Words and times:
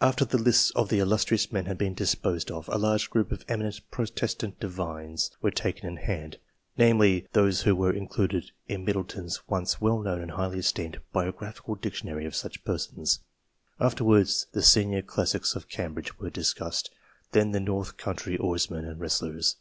After 0.00 0.24
the 0.24 0.38
lists 0.38 0.70
of 0.70 0.88
the 0.88 0.98
illustrious 1.00 1.52
men 1.52 1.66
had 1.66 1.76
been 1.76 1.92
disposed 1.92 2.50
of, 2.50 2.70
a 2.70 2.78
large 2.78 3.10
group 3.10 3.30
of 3.30 3.44
eminent 3.48 3.82
Protestant 3.90 4.58
divines 4.58 5.30
were 5.42 5.50
taken 5.50 5.86
in 5.86 5.98
hand 5.98 6.38
namely, 6.78 7.26
those 7.34 7.60
who 7.64 7.76
were 7.76 7.92
in 7.92 8.08
cluded 8.08 8.50
in 8.66 8.86
Middleton's 8.86 9.46
once 9.46 9.82
well 9.82 9.98
known 10.00 10.22
and 10.22 10.30
highly 10.30 10.60
esteemed 10.60 11.02
biographical 11.12 11.74
dictionary 11.74 12.24
of 12.24 12.34
such 12.34 12.64
persons. 12.64 13.20
Afterwards 13.78 14.46
the 14.52 14.62
Senior 14.62 15.02
Classics 15.02 15.54
of 15.54 15.68
Cambridge 15.68 16.18
were 16.18 16.30
discussed, 16.30 16.88
then 17.32 17.50
the 17.50 17.60
north 17.60 17.98
country 17.98 18.38
oarsmen 18.38 18.86
and 18.86 18.98
wrestlers. 18.98 19.56